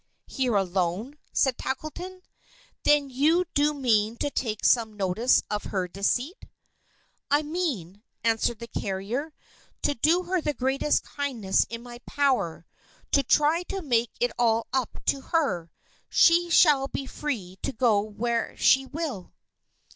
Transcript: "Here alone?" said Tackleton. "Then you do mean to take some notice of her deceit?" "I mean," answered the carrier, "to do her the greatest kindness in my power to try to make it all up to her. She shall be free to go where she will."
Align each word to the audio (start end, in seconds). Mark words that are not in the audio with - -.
"Here 0.25 0.55
alone?" 0.55 1.19
said 1.31 1.59
Tackleton. 1.59 2.23
"Then 2.81 3.11
you 3.11 3.45
do 3.53 3.71
mean 3.71 4.17
to 4.17 4.31
take 4.31 4.65
some 4.65 4.97
notice 4.97 5.43
of 5.51 5.65
her 5.65 5.87
deceit?" 5.87 6.43
"I 7.29 7.43
mean," 7.43 8.01
answered 8.23 8.57
the 8.57 8.67
carrier, 8.67 9.31
"to 9.83 9.93
do 9.93 10.23
her 10.23 10.41
the 10.41 10.55
greatest 10.55 11.03
kindness 11.03 11.67
in 11.69 11.83
my 11.83 11.99
power 12.07 12.65
to 13.11 13.21
try 13.21 13.61
to 13.69 13.83
make 13.83 14.09
it 14.19 14.31
all 14.39 14.65
up 14.73 14.97
to 15.05 15.21
her. 15.21 15.71
She 16.09 16.49
shall 16.49 16.87
be 16.87 17.05
free 17.05 17.59
to 17.61 17.71
go 17.71 17.99
where 18.01 18.57
she 18.57 18.87
will." 18.87 19.33